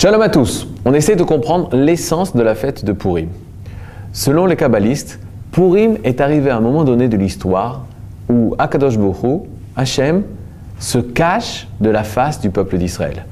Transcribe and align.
Shalom 0.00 0.22
à 0.22 0.30
tous. 0.30 0.66
On 0.86 0.94
essaie 0.94 1.14
de 1.14 1.24
comprendre 1.24 1.76
l'essence 1.76 2.34
de 2.34 2.40
la 2.40 2.54
fête 2.54 2.86
de 2.86 2.92
Purim. 2.92 3.28
Selon 4.14 4.46
les 4.46 4.56
kabbalistes, 4.56 5.20
Purim 5.52 5.98
est 6.04 6.22
arrivé 6.22 6.48
à 6.48 6.56
un 6.56 6.60
moment 6.60 6.84
donné 6.84 7.06
de 7.06 7.18
l'histoire 7.18 7.84
où 8.30 8.54
Akadosh 8.58 8.96
Borou, 8.96 9.46
Hachem, 9.76 10.22
se 10.78 10.96
cache 10.96 11.68
de 11.82 11.90
la 11.90 12.02
face 12.02 12.40
du 12.40 12.48
peuple 12.48 12.78
d'Israël. 12.78 13.26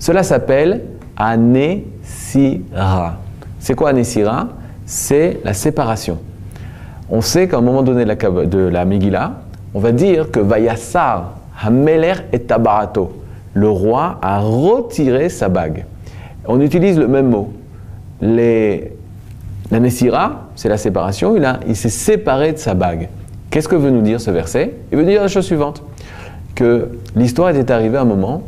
Cela 0.00 0.24
s'appelle 0.24 0.82
Anesira. 1.16 3.18
C'est 3.60 3.76
quoi 3.76 3.90
Anesira? 3.90 4.48
C'est 4.86 5.38
la 5.44 5.54
séparation. 5.54 6.18
On 7.08 7.20
sait 7.20 7.46
qu'à 7.46 7.58
un 7.58 7.62
moment 7.62 7.84
donné 7.84 8.04
de 8.04 8.58
la, 8.58 8.84
Megillah, 8.84 9.34
on 9.74 9.78
va 9.78 9.92
dire 9.92 10.32
que 10.32 10.40
Vayassar 10.40 11.34
Hameler 11.62 12.14
et 12.32 12.40
Tabarato, 12.40 13.12
le 13.54 13.68
roi 13.68 14.18
a 14.20 14.40
retiré 14.40 15.28
sa 15.28 15.48
bague. 15.48 15.84
On 16.46 16.60
utilise 16.60 16.98
le 16.98 17.08
même 17.08 17.28
mot. 17.28 17.52
Les, 18.20 18.92
la 19.70 19.80
Nessira, 19.80 20.48
c'est 20.56 20.68
la 20.68 20.76
séparation, 20.76 21.36
il, 21.36 21.48
il 21.68 21.76
s'est 21.76 21.88
séparé 21.88 22.52
de 22.52 22.58
sa 22.58 22.74
bague. 22.74 23.08
Qu'est-ce 23.50 23.68
que 23.68 23.76
veut 23.76 23.90
nous 23.90 24.02
dire 24.02 24.20
ce 24.20 24.30
verset? 24.30 24.74
Il 24.92 24.98
veut 24.98 25.04
dire 25.04 25.22
la 25.22 25.28
chose 25.28 25.44
suivante 25.44 25.82
que 26.54 26.88
l'histoire 27.16 27.50
était 27.50 27.72
arrivée 27.72 27.96
à 27.96 28.02
un 28.02 28.04
moment 28.04 28.42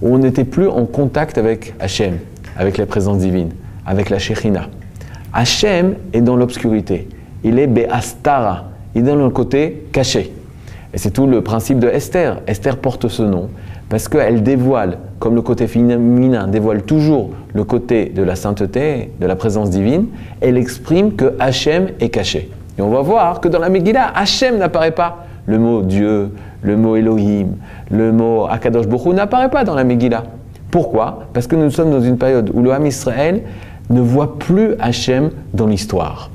où 0.00 0.14
on 0.14 0.18
n'était 0.18 0.44
plus 0.44 0.68
en 0.68 0.86
contact 0.86 1.38
avec 1.38 1.74
Hachem, 1.78 2.18
avec 2.56 2.78
la 2.78 2.86
présence 2.86 3.18
divine, 3.18 3.50
avec 3.86 4.10
la 4.10 4.18
Shekhinah. 4.18 4.68
Hachem 5.32 5.94
est 6.12 6.22
dans 6.22 6.36
l'obscurité. 6.36 7.08
Il 7.44 7.58
est 7.58 7.66
Be'astara. 7.66 8.64
Il 8.94 9.02
est 9.02 9.04
dans 9.04 9.16
le 9.16 9.30
côté 9.30 9.86
caché. 9.92 10.32
Et 10.92 10.98
c'est 10.98 11.10
tout 11.10 11.26
le 11.26 11.42
principe 11.42 11.78
de 11.78 11.88
Esther. 11.88 12.40
Esther 12.46 12.76
porte 12.78 13.08
ce 13.08 13.22
nom 13.22 13.50
parce 13.90 14.06
qu'elle 14.06 14.44
dévoile, 14.44 14.98
comme 15.18 15.34
le 15.34 15.42
côté 15.42 15.66
féminin 15.66 16.46
dévoile 16.46 16.82
toujours 16.82 17.30
le 17.52 17.64
côté 17.64 18.06
de 18.06 18.22
la 18.22 18.36
sainteté, 18.36 19.10
de 19.20 19.26
la 19.26 19.34
présence 19.34 19.68
divine, 19.68 20.06
elle 20.40 20.56
exprime 20.56 21.14
que 21.14 21.34
Hachem 21.40 21.88
est 21.98 22.08
caché. 22.08 22.50
Et 22.78 22.82
on 22.82 22.88
va 22.88 23.02
voir 23.02 23.40
que 23.40 23.48
dans 23.48 23.58
la 23.58 23.68
Megillah, 23.68 24.12
Hachem 24.14 24.58
n'apparaît 24.58 24.92
pas. 24.92 25.26
Le 25.46 25.58
mot 25.58 25.82
Dieu, 25.82 26.30
le 26.62 26.76
mot 26.76 26.94
Elohim, 26.94 27.56
le 27.90 28.12
mot 28.12 28.46
Akadosh 28.48 28.86
Bokhu 28.86 29.08
n'apparaît 29.08 29.50
pas 29.50 29.64
dans 29.64 29.74
la 29.74 29.82
Megillah. 29.82 30.22
Pourquoi? 30.70 31.24
Parce 31.32 31.48
que 31.48 31.56
nous 31.56 31.70
sommes 31.70 31.90
dans 31.90 32.00
une 32.00 32.16
période 32.16 32.52
où 32.54 32.62
le 32.62 32.72
Ham 32.72 32.86
Israël 32.86 33.42
ne 33.90 34.00
voit 34.00 34.38
plus 34.38 34.76
Hachem 34.78 35.30
dans 35.52 35.66
l'histoire. 35.66 36.30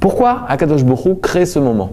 Pourquoi 0.00 0.40
Akadosh 0.48 0.82
Bokhu 0.82 1.14
crée 1.22 1.46
ce 1.46 1.60
moment? 1.60 1.92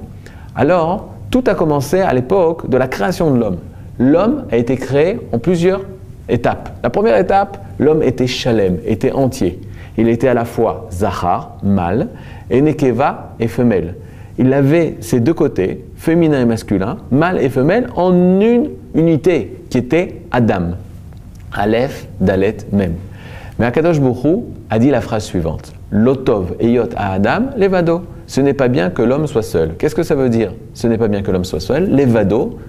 Alors, 0.55 1.09
tout 1.29 1.43
a 1.45 1.53
commencé 1.53 1.99
à 1.99 2.11
l'époque 2.13 2.67
de 2.67 2.77
la 2.77 2.87
création 2.87 3.29
de 3.29 3.37
l'homme. 3.37 3.57
L'homme 3.99 4.45
a 4.51 4.57
été 4.57 4.75
créé 4.75 5.19
en 5.31 5.39
plusieurs 5.39 5.81
étapes. 6.29 6.69
La 6.83 6.89
première 6.89 7.17
étape, 7.17 7.63
l'homme 7.79 8.03
était 8.03 8.27
shalem, 8.27 8.77
était 8.85 9.11
entier. 9.11 9.59
Il 9.97 10.07
était 10.09 10.27
à 10.27 10.33
la 10.33 10.45
fois 10.45 10.87
zahar, 10.91 11.57
mâle, 11.63 12.07
et 12.49 12.61
nekeva 12.61 13.33
et 13.39 13.47
femelle. 13.47 13.95
Il 14.37 14.53
avait 14.53 14.97
ces 14.99 15.19
deux 15.19 15.33
côtés, 15.33 15.83
féminin 15.95 16.41
et 16.41 16.45
masculin, 16.45 16.97
mâle 17.09 17.39
et 17.41 17.49
femelle, 17.49 17.87
en 17.95 18.13
une 18.13 18.69
unité 18.93 19.61
qui 19.69 19.79
était 19.79 20.21
Adam. 20.31 20.75
Aleph, 21.51 22.07
Dalet, 22.19 22.57
même. 22.71 22.93
Mais 23.57 23.65
Akadosh 23.65 23.99
Bokhu 23.99 24.43
a 24.69 24.77
dit 24.77 24.91
la 24.91 25.01
phrase 25.01 25.23
suivante 25.23 25.73
Lotov 25.89 26.53
eyot 26.59 26.89
à 26.95 27.13
Adam, 27.13 27.47
levado. 27.57 28.03
Ce 28.27 28.41
n'est 28.41 28.53
pas 28.53 28.67
bien 28.67 28.89
que 28.91 29.01
l'homme 29.01 29.25
soit 29.25 29.41
seul. 29.41 29.75
Qu'est-ce 29.79 29.95
que 29.95 30.03
ça 30.03 30.13
veut 30.13 30.29
dire? 30.29 30.53
Ce 30.73 30.85
n'est 30.85 30.97
pas 30.97 31.07
bien 31.07 31.23
que 31.23 31.31
l'homme 31.31 31.45
soit 31.45 31.61
seul. 31.61 31.89
Levado, 31.89 32.59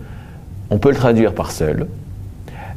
on 0.71 0.79
peut 0.79 0.91
le 0.91 0.97
traduire 0.97 1.35
par 1.35 1.51
seul, 1.51 1.87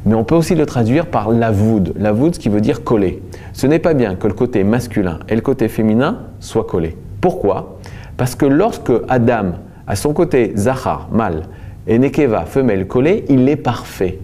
mais 0.04 0.14
on 0.14 0.24
peut 0.24 0.34
aussi 0.34 0.54
le 0.54 0.66
traduire 0.66 1.06
par 1.06 1.30
lavoud. 1.30 1.92
Lavoud, 1.96 2.34
ce 2.34 2.40
qui 2.40 2.48
veut 2.48 2.60
dire 2.60 2.82
coller. 2.82 3.22
Ce 3.52 3.66
n'est 3.66 3.78
pas 3.78 3.94
bien 3.94 4.14
que 4.16 4.26
le 4.26 4.32
côté 4.32 4.64
masculin 4.64 5.20
et 5.28 5.34
le 5.34 5.40
côté 5.40 5.68
féminin 5.68 6.20
soient 6.40 6.64
collés. 6.64 6.96
Pourquoi? 7.20 7.78
Parce 8.16 8.34
que 8.34 8.46
lorsque 8.46 8.92
Adam 9.08 9.52
a 9.86 9.96
son 9.96 10.12
côté 10.12 10.52
zahar, 10.56 11.08
mâle, 11.12 11.42
et 11.86 11.98
nekeva, 11.98 12.46
femelle, 12.46 12.86
collée, 12.86 13.24
il 13.28 13.48
est 13.48 13.56
parfait. 13.56 14.18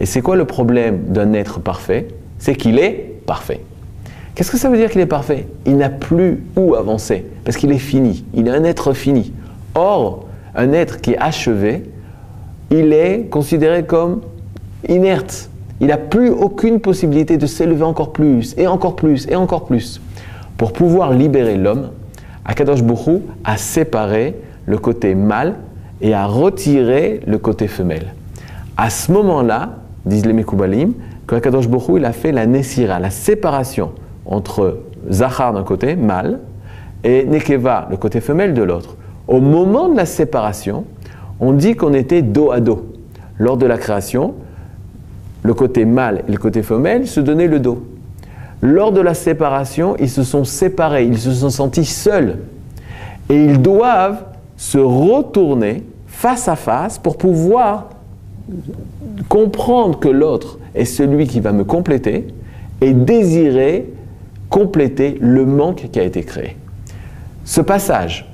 Et 0.00 0.06
c'est 0.06 0.20
quoi 0.20 0.36
le 0.36 0.44
problème 0.44 1.04
d'un 1.08 1.32
être 1.32 1.60
parfait? 1.60 2.08
C'est 2.38 2.54
qu'il 2.54 2.78
est 2.78 3.20
parfait. 3.26 3.60
Qu'est-ce 4.34 4.50
que 4.50 4.58
ça 4.58 4.70
veut 4.70 4.76
dire 4.76 4.90
qu'il 4.90 5.00
est 5.00 5.06
parfait? 5.06 5.48
Il 5.66 5.76
n'a 5.76 5.88
plus 5.88 6.44
où 6.56 6.74
avancer, 6.74 7.26
parce 7.44 7.56
qu'il 7.56 7.72
est 7.72 7.78
fini. 7.78 8.24
Il 8.34 8.46
est 8.46 8.50
un 8.50 8.64
être 8.64 8.92
fini. 8.92 9.32
Or, 9.74 10.26
un 10.54 10.72
être 10.72 11.00
qui 11.00 11.12
est 11.12 11.18
achevé, 11.18 11.84
il 12.70 12.92
est 12.92 13.28
considéré 13.30 13.84
comme 13.84 14.20
inerte. 14.88 15.50
Il 15.80 15.88
n'a 15.88 15.96
plus 15.96 16.30
aucune 16.30 16.80
possibilité 16.80 17.36
de 17.36 17.46
s'élever 17.46 17.84
encore 17.84 18.12
plus, 18.12 18.54
et 18.58 18.66
encore 18.66 18.96
plus, 18.96 19.26
et 19.28 19.36
encore 19.36 19.64
plus. 19.64 20.00
Pour 20.56 20.72
pouvoir 20.72 21.12
libérer 21.12 21.56
l'homme, 21.56 21.90
Akadosh 22.44 22.82
Bokhu 22.82 23.20
a 23.44 23.56
séparé 23.56 24.34
le 24.66 24.78
côté 24.78 25.14
mâle 25.14 25.54
et 26.00 26.14
a 26.14 26.26
retiré 26.26 27.20
le 27.26 27.38
côté 27.38 27.68
femelle. 27.68 28.14
À 28.76 28.90
ce 28.90 29.12
moment-là, 29.12 29.76
disent 30.04 30.26
les 30.26 30.32
Mekoubalim, 30.32 30.92
que 31.26 31.36
Akadosh 31.36 31.66
il 31.96 32.04
a 32.04 32.12
fait 32.12 32.32
la 32.32 32.46
Nessira, 32.46 32.98
la 32.98 33.10
séparation 33.10 33.92
entre 34.26 34.80
Zachar 35.10 35.52
d'un 35.52 35.62
côté, 35.62 35.94
mâle, 35.94 36.40
et 37.04 37.24
Nekeva, 37.24 37.86
le 37.90 37.96
côté 37.96 38.20
femelle, 38.20 38.54
de 38.54 38.62
l'autre. 38.62 38.96
Au 39.28 39.40
moment 39.40 39.88
de 39.88 39.96
la 39.96 40.06
séparation, 40.06 40.84
on 41.40 41.52
dit 41.52 41.74
qu'on 41.74 41.94
était 41.94 42.22
dos 42.22 42.50
à 42.50 42.60
dos. 42.60 42.92
Lors 43.38 43.56
de 43.56 43.66
la 43.66 43.78
création, 43.78 44.34
le 45.42 45.54
côté 45.54 45.84
mâle 45.84 46.22
et 46.28 46.32
le 46.32 46.38
côté 46.38 46.62
femelle 46.62 47.06
se 47.06 47.20
donnaient 47.20 47.46
le 47.46 47.60
dos. 47.60 47.86
Lors 48.60 48.90
de 48.90 49.00
la 49.00 49.14
séparation, 49.14 49.96
ils 49.98 50.10
se 50.10 50.24
sont 50.24 50.44
séparés, 50.44 51.04
ils 51.04 51.18
se 51.18 51.32
sont 51.32 51.50
sentis 51.50 51.84
seuls. 51.84 52.38
Et 53.30 53.44
ils 53.44 53.62
doivent 53.62 54.24
se 54.56 54.78
retourner 54.78 55.84
face 56.06 56.48
à 56.48 56.56
face 56.56 56.98
pour 56.98 57.16
pouvoir 57.16 57.90
comprendre 59.28 59.98
que 59.98 60.08
l'autre 60.08 60.58
est 60.74 60.84
celui 60.84 61.26
qui 61.26 61.38
va 61.38 61.52
me 61.52 61.64
compléter 61.64 62.26
et 62.80 62.92
désirer 62.92 63.92
compléter 64.48 65.18
le 65.20 65.44
manque 65.44 65.88
qui 65.92 66.00
a 66.00 66.02
été 66.02 66.22
créé. 66.22 66.56
Ce 67.44 67.60
passage 67.60 68.32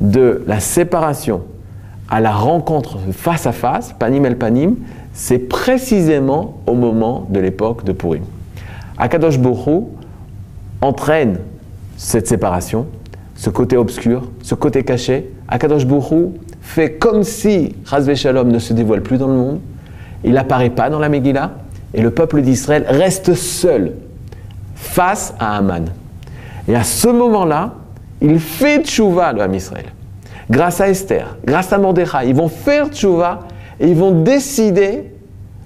de 0.00 0.42
la 0.46 0.60
séparation 0.60 1.42
à 2.08 2.20
la 2.20 2.32
rencontre 2.32 2.98
face 3.12 3.46
à 3.46 3.52
face, 3.52 3.94
panim 3.98 4.24
el 4.24 4.36
panim, 4.36 4.76
c'est 5.12 5.38
précisément 5.38 6.58
au 6.66 6.74
moment 6.74 7.26
de 7.30 7.40
l'époque 7.40 7.84
de 7.84 7.92
Purim. 7.92 8.22
Akadosh 8.98 9.38
Borou 9.38 9.90
entraîne 10.80 11.38
cette 11.96 12.28
séparation, 12.28 12.86
ce 13.34 13.50
côté 13.50 13.76
obscur, 13.76 14.30
ce 14.42 14.54
côté 14.54 14.84
caché. 14.84 15.30
Akadosh 15.48 15.86
Borou 15.86 16.34
fait 16.60 16.92
comme 16.92 17.22
si 17.22 17.74
Razvé 17.84 18.14
Shalom 18.14 18.48
ne 18.48 18.58
se 18.58 18.72
dévoile 18.72 19.02
plus 19.02 19.18
dans 19.18 19.28
le 19.28 19.34
monde, 19.34 19.60
il 20.24 20.32
n'apparaît 20.32 20.70
pas 20.70 20.90
dans 20.90 20.98
la 20.98 21.08
Megillah, 21.08 21.52
et 21.94 22.02
le 22.02 22.10
peuple 22.10 22.42
d'Israël 22.42 22.84
reste 22.88 23.34
seul 23.34 23.94
face 24.74 25.34
à 25.38 25.56
Aman. 25.56 25.86
Et 26.68 26.74
à 26.74 26.82
ce 26.82 27.08
moment-là, 27.08 27.74
il 28.20 28.38
fait 28.38 28.84
tchouva, 28.84 29.32
le 29.32 29.42
Ham 29.42 29.54
Israël. 29.54 29.86
Grâce 30.50 30.80
à 30.80 30.88
Esther, 30.88 31.36
grâce 31.44 31.72
à 31.72 31.78
Mordechai, 31.78 32.28
ils 32.28 32.34
vont 32.34 32.48
faire 32.48 32.88
tchouva 32.88 33.40
et 33.80 33.88
ils 33.88 33.96
vont 33.96 34.12
décider 34.12 35.12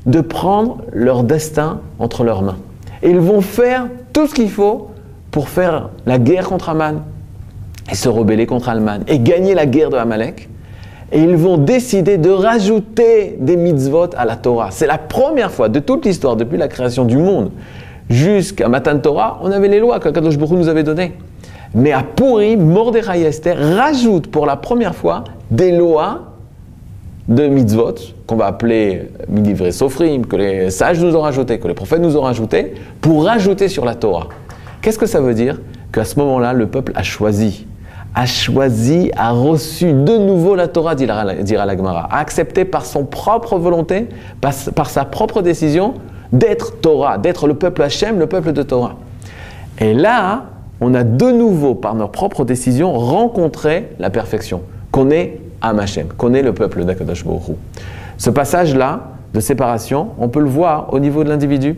de 0.07 0.21
prendre 0.21 0.79
leur 0.93 1.23
destin 1.23 1.81
entre 1.99 2.25
leurs 2.25 2.43
mains. 2.43 2.57
Et 3.03 3.11
ils 3.11 3.21
vont 3.21 3.43
faire 3.43 3.89
tout 4.13 4.27
ce 4.27 4.35
qu'il 4.35 4.51
faut 4.51 4.91
pour 5.31 5.49
faire 5.49 5.91
la 6.07 6.19
guerre 6.19 6.49
contre 6.49 6.71
Aman 6.71 7.03
et 7.91 7.95
se 7.95 8.09
rebeller 8.09 8.47
contre 8.47 8.71
Aman 8.71 9.01
et 9.07 9.19
gagner 9.19 9.55
la 9.55 9.67
guerre 9.67 9.91
de 9.91 9.97
Amalek. 9.97 10.49
Et 11.13 11.21
ils 11.21 11.37
vont 11.37 11.59
décider 11.59 12.19
de 12.19 12.31
rajouter 12.31 13.37
des 13.41 13.57
mitzvot 13.57 14.11
à 14.17 14.25
la 14.25 14.37
Torah. 14.37 14.71
C'est 14.71 14.87
la 14.87 14.99
première 14.99 15.51
fois 15.51 15.69
de 15.69 15.81
toute 15.81 16.07
l'histoire, 16.07 16.37
depuis 16.37 16.57
la 16.57 16.69
création 16.69 17.05
du 17.05 17.17
monde, 17.17 17.51
jusqu'à 18.09 18.69
Matan 18.69 18.99
Torah, 18.99 19.41
on 19.43 19.51
avait 19.51 19.69
les 19.69 19.81
lois 19.81 19.99
que 19.99 20.09
Kadosh 20.09 20.39
Baruch 20.39 20.57
nous 20.57 20.69
avait 20.69 20.85
données. 20.85 21.13
Mais 21.75 21.93
à 21.93 22.03
Pourri, 22.03 22.57
Mordechai 22.57 23.21
et 23.21 23.25
Esther 23.25 23.57
pour 24.33 24.47
la 24.47 24.57
première 24.57 24.95
fois 24.95 25.25
des 25.51 25.71
lois 25.73 26.23
de 27.29 27.47
mitzvot, 27.47 27.95
qu'on 28.27 28.37
va 28.37 28.47
appeler 28.47 29.09
midivre 29.29 29.73
sofrim, 29.73 30.27
que 30.27 30.35
les 30.35 30.71
sages 30.71 31.01
nous 31.01 31.15
ont 31.15 31.21
rajouté, 31.21 31.61
que 31.61 31.69
les 31.69 31.75
prophètes 31.75 32.01
nous 32.01 32.17
ont 32.17 32.23
rajouté, 32.23 32.75
pour 33.01 33.25
rajouter 33.25 33.69
sur 33.69 33.85
la 33.85 33.95
Torah. 33.95 34.27
Qu'est-ce 34.83 34.99
que 34.99 35.07
ça 35.07 35.21
veut 35.21 35.35
dire? 35.35 35.61
Qu'à 35.93 36.05
ce 36.05 36.19
moment-là, 36.19 36.53
le 36.53 36.67
peuple 36.67 36.91
a 36.97 37.05
choisi, 37.05 37.67
a 38.17 38.27
choisi, 38.27 39.13
a 39.17 39.31
reçu 39.31 39.93
de 39.93 40.19
nouveau 40.19 40.57
la 40.57 40.67
Torah, 40.67 40.97
dira 40.97 41.25
la 41.25 41.77
Gemara, 41.77 42.09
a 42.11 42.19
accepté 42.19 42.65
par 42.65 42.85
son 42.85 43.05
propre 43.05 43.59
volonté, 43.59 44.09
par 44.41 44.91
sa 44.91 45.05
propre 45.05 45.41
décision, 45.43 45.95
d'être 46.33 46.81
Torah, 46.81 47.19
d'être 47.19 47.47
le 47.47 47.55
peuple 47.55 47.83
Hachem, 47.83 48.19
le 48.19 48.27
peuple 48.27 48.53
de 48.53 48.63
Torah. 48.65 48.97
Et 49.79 49.95
là, 49.95 50.45
on 50.81 50.95
a 50.95 51.05
de 51.05 51.31
nouveau, 51.31 51.75
par 51.75 51.95
nos 51.95 52.09
propres 52.09 52.45
décisions, 52.45 52.93
rencontré 52.93 53.89
la 53.99 54.11
perfection, 54.11 54.63
qu'on 54.91 55.11
est 55.11 55.41
Am 55.61 55.79
Hachem, 55.79 56.09
qu'on 56.17 56.33
est 56.35 56.43
le 56.43 56.55
peuple 56.55 56.85
d'Akadosh 56.85 57.25
Baruch 57.25 57.57
Ce 58.17 58.31
passage-là 58.31 59.11
de 59.35 59.41
séparation, 59.41 60.09
on 60.19 60.29
peut 60.29 60.41
le 60.41 60.49
voir 60.49 60.93
au 60.93 60.99
niveau 60.99 61.23
de 61.23 61.29
l'individu. 61.29 61.77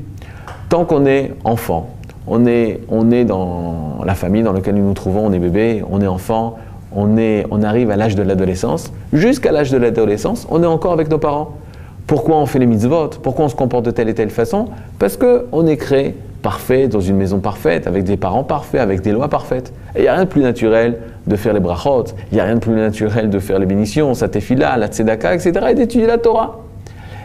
tant 0.69 0.84
qu'on 0.84 1.04
est 1.04 1.32
enfant, 1.44 1.90
on 2.26 2.46
est, 2.46 2.81
on 2.88 3.10
est 3.10 3.25
dans 3.25 3.99
la 4.04 4.14
famille 4.14 4.43
dans 4.43 4.52
laquelle 4.52 4.76
nous 4.76 4.87
nous 4.87 4.94
trouvons, 4.94 5.26
on 5.26 5.32
est 5.32 5.38
bébé, 5.38 5.82
on 5.90 6.00
est 6.00 6.06
enfant, 6.06 6.56
on, 6.94 7.16
est, 7.16 7.44
on 7.50 7.62
arrive 7.62 7.90
à 7.90 7.96
l'âge 7.96 8.14
de 8.14 8.22
l'adolescence, 8.22 8.93
jusqu'à 9.12 9.50
l'âge 9.50 9.70
de 9.70 9.78
l'adolescence, 9.78 10.46
on 10.50 10.62
est 10.62 10.66
encore 10.66 10.93
avec 10.93 11.10
nos 11.10 11.19
parents. 11.19 11.56
Pourquoi 12.06 12.37
on 12.37 12.46
fait 12.46 12.58
les 12.58 12.66
mitzvot? 12.66 13.10
Pourquoi 13.22 13.46
on 13.46 13.49
se 13.49 13.54
comporte 13.54 13.84
de 13.84 13.90
telle 13.90 14.08
et 14.08 14.14
telle 14.14 14.31
façon? 14.31 14.66
Parce 14.99 15.16
qu'on 15.16 15.66
est 15.66 15.76
créé 15.76 16.16
parfait, 16.42 16.88
dans 16.88 17.00
une 17.00 17.16
maison 17.16 17.38
parfaite, 17.38 17.86
avec 17.86 18.04
des 18.04 18.16
parents 18.16 18.44
parfaits, 18.44 18.80
avec 18.80 19.00
des 19.00 19.12
lois 19.12 19.28
parfaites. 19.28 19.72
Et 19.94 20.00
il 20.00 20.02
n'y 20.02 20.08
a 20.08 20.14
rien 20.14 20.24
de 20.24 20.28
plus 20.28 20.42
naturel 20.42 20.98
de 21.26 21.36
faire 21.36 21.54
les 21.54 21.60
brachot, 21.60 22.04
il 22.30 22.34
n'y 22.34 22.40
a 22.40 22.44
rien 22.44 22.56
de 22.56 22.60
plus 22.60 22.74
naturel 22.74 23.30
de 23.30 23.38
faire 23.38 23.58
les 23.58 23.66
bénédictions, 23.66 24.12
sa 24.14 24.28
tefila, 24.28 24.76
la 24.76 24.88
tzedaka, 24.88 25.34
etc., 25.34 25.52
et 25.70 25.74
d'étudier 25.74 26.06
la 26.06 26.18
Torah. 26.18 26.58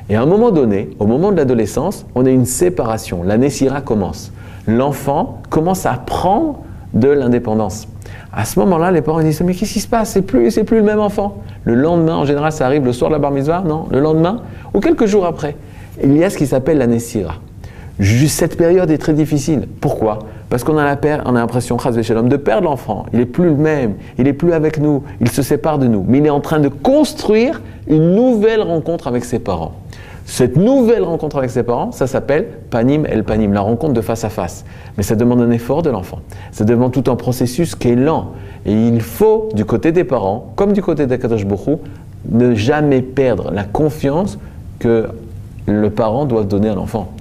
Et 0.10 0.16
à 0.16 0.22
un 0.22 0.26
moment 0.26 0.52
donné, 0.52 0.90
au 1.00 1.06
moment 1.06 1.32
de 1.32 1.38
l'adolescence, 1.38 2.06
on 2.16 2.26
a 2.26 2.30
une 2.30 2.46
séparation. 2.46 3.24
La 3.24 3.38
Nessira 3.38 3.82
commence. 3.82 4.32
L'enfant 4.66 5.42
commence 5.50 5.86
à 5.86 5.94
prendre 5.94 6.60
de 6.94 7.10
l'indépendance. 7.10 7.88
À 8.32 8.46
ce 8.46 8.60
moment-là, 8.60 8.92
les 8.92 9.02
parents 9.02 9.22
disent 9.22 9.42
Mais 9.42 9.54
qu'est-ce 9.54 9.74
qui 9.74 9.80
se 9.80 9.88
passe? 9.88 10.12
C'est 10.12 10.22
plus, 10.22 10.52
c'est 10.52 10.64
plus 10.64 10.78
le 10.78 10.84
même 10.84 11.00
enfant. 11.00 11.38
Le 11.66 11.74
lendemain, 11.74 12.16
en 12.16 12.26
général, 12.26 12.52
ça 12.52 12.66
arrive 12.66 12.86
le 12.86 12.94
soir 12.94 13.10
de 13.10 13.16
la 13.16 13.20
bar 13.20 13.32
mitzvah, 13.32 13.64
non 13.66 13.86
Le 13.92 14.00
lendemain 14.00 14.42
ou 14.74 14.80
quelques 14.80 15.06
jours 15.06 15.26
après. 15.26 15.58
Il 16.02 16.16
y 16.16 16.24
a 16.24 16.30
ce 16.30 16.38
qui 16.38 16.48
s'appelle 16.48 16.78
la 16.78 16.88
Nessira. 16.88 17.36
Cette 18.00 18.58
période 18.58 18.92
est 18.92 18.98
très 18.98 19.14
difficile. 19.14 19.68
Pourquoi? 19.82 20.20
Parce 20.50 20.64
qu'on 20.64 20.78
a 20.78 20.86
l'impression, 20.86 21.78
de 21.78 22.36
perdre 22.38 22.70
l'enfant. 22.70 23.06
Il 23.12 23.20
n'est 23.20 23.26
plus 23.26 23.46
le 23.46 23.56
même, 23.56 23.96
il 24.18 24.26
n'est 24.26 24.34
plus 24.34 24.54
avec 24.54 24.80
nous, 24.80 25.04
il 25.20 25.30
se 25.30 25.42
sépare 25.42 25.80
de 25.80 25.88
nous. 25.88 26.06
Mais 26.08 26.20
il 26.20 26.26
est 26.26 26.30
en 26.30 26.40
train 26.40 26.60
de 26.60 26.70
construire 26.70 27.62
une 27.88 28.16
nouvelle 28.16 28.62
rencontre 28.62 29.08
avec 29.08 29.26
ses 29.26 29.40
parents. 29.40 29.74
Cette 30.26 30.58
nouvelle 30.58 31.04
rencontre 31.04 31.38
avec 31.38 31.50
ses 31.50 31.64
parents, 31.64 31.94
ça 31.94 32.06
s'appelle 32.06 32.48
panim 32.70 33.06
el 33.06 33.24
panim, 33.24 33.54
la 33.54 33.62
rencontre 33.62 33.94
de 33.94 34.02
face 34.02 34.26
à 34.26 34.30
face. 34.30 34.66
Mais 34.98 35.04
ça 35.04 35.16
demande 35.16 35.42
un 35.42 35.52
effort 35.52 35.82
de 35.84 35.90
l'enfant. 35.90 36.20
Ça 36.52 36.66
demande 36.66 36.92
tout 36.92 37.10
un 37.10 37.16
processus 37.16 37.76
qui 37.76 37.90
est 37.90 37.96
lent. 37.96 38.34
Et 38.66 38.74
il 38.74 39.02
faut, 39.02 39.48
du 39.54 39.64
côté 39.64 39.94
des 39.94 40.04
parents, 40.04 40.52
comme 40.58 40.74
du 40.74 40.82
côté 40.82 41.08
d'Akadosh 41.08 41.46
Bokhu, 41.46 41.78
ne 42.30 42.54
jamais 42.56 43.02
perdre 43.02 43.52
la 43.52 43.64
confiance 43.64 44.38
que 44.80 45.08
le 45.66 45.90
parent 45.90 46.26
doit 46.26 46.44
donner 46.44 46.70
à 46.70 46.76
l'enfant. 46.76 47.14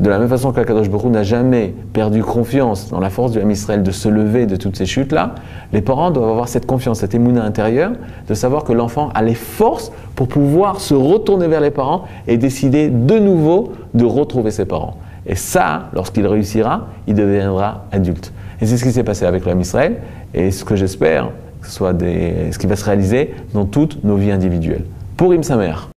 De 0.00 0.10
la 0.10 0.18
même 0.18 0.28
façon 0.28 0.50
qu'Akadosh 0.50 0.90
Baruch 0.90 1.12
n'a 1.12 1.22
jamais 1.22 1.72
perdu 1.92 2.24
confiance 2.24 2.90
dans 2.90 2.98
la 2.98 3.10
force 3.10 3.30
du 3.30 3.38
Ham 3.38 3.50
Israël 3.50 3.84
de 3.84 3.92
se 3.92 4.08
lever 4.08 4.46
de 4.46 4.56
toutes 4.56 4.76
ces 4.76 4.86
chutes-là, 4.86 5.36
les 5.72 5.82
parents 5.82 6.10
doivent 6.10 6.30
avoir 6.30 6.48
cette 6.48 6.66
confiance, 6.66 6.98
cette 6.98 7.14
émouna 7.14 7.44
intérieure, 7.44 7.92
de 8.26 8.34
savoir 8.34 8.64
que 8.64 8.72
l'enfant 8.72 9.10
a 9.14 9.22
les 9.22 9.34
forces 9.34 9.92
pour 10.16 10.26
pouvoir 10.26 10.80
se 10.80 10.94
retourner 10.94 11.46
vers 11.46 11.60
les 11.60 11.70
parents 11.70 12.04
et 12.26 12.38
décider 12.38 12.88
de 12.88 13.18
nouveau 13.20 13.72
de 13.94 14.04
retrouver 14.04 14.50
ses 14.50 14.64
parents. 14.64 14.96
Et 15.26 15.36
ça, 15.36 15.84
lorsqu'il 15.92 16.26
réussira, 16.26 16.88
il 17.06 17.14
deviendra 17.14 17.84
adulte. 17.92 18.32
Et 18.60 18.66
c'est 18.66 18.76
ce 18.76 18.82
qui 18.82 18.92
s'est 18.92 19.04
passé 19.04 19.24
avec 19.24 19.46
Ham 19.46 19.60
Israël, 19.60 19.98
et 20.34 20.50
ce 20.50 20.64
que 20.64 20.74
j'espère, 20.74 21.30
ce 21.62 21.70
soit 21.70 21.94
ce 22.00 22.58
qui 22.58 22.66
va 22.66 22.74
se 22.74 22.84
réaliser 22.84 23.32
dans 23.54 23.64
toutes 23.64 24.02
nos 24.02 24.16
vies 24.16 24.32
individuelles. 24.32 24.84
Pour 25.16 25.32
Im 25.32 25.44
Samer. 25.44 25.88